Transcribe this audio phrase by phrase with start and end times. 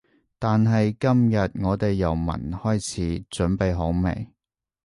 [0.39, 4.31] 但係今日我哋由聞開始，準備好未？